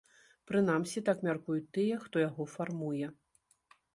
Прынамсі, 0.51 1.03
так 1.09 1.19
мяркуюць 1.27 1.67
тыя, 1.77 1.99
хто 2.05 2.23
яго 2.25 2.43
фармуе. 2.55 3.13